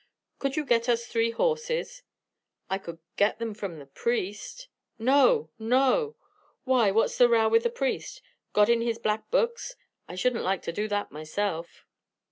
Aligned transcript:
Could 0.39 0.55
you 0.55 0.65
get 0.65 0.89
us 0.89 1.05
three 1.05 1.29
horses?" 1.29 2.01
"I 2.71 2.79
could 2.79 2.97
get 3.17 3.37
them 3.37 3.53
from 3.53 3.77
the 3.77 3.85
priest" 3.85 4.67
"No! 5.11 5.51
no!" 5.59 6.15
"Why, 6.63 6.89
what's 6.89 7.19
the 7.19 7.29
row 7.29 7.47
with 7.47 7.61
the 7.61 7.69
priest? 7.69 8.23
Got 8.51 8.67
in 8.67 8.81
his 8.81 8.97
black 8.97 9.29
books? 9.29 9.75
I 10.07 10.15
shouldn't 10.15 10.43
like 10.43 10.63
to 10.63 10.71
do 10.73 10.87
that 10.87 11.11
myself." 11.11 11.85